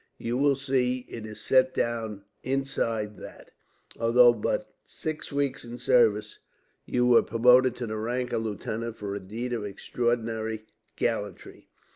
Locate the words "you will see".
0.17-1.05